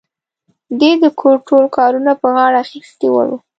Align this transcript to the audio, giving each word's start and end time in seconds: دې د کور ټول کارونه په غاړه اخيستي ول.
دې 0.79 0.91
د 1.03 1.05
کور 1.19 1.37
ټول 1.47 1.63
کارونه 1.77 2.11
په 2.21 2.27
غاړه 2.35 2.57
اخيستي 2.65 3.07
ول. 3.11 3.31